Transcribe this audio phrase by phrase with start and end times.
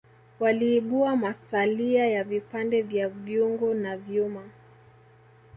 [0.39, 4.49] waliibua masalia ya vipande vya vyungu na vyuma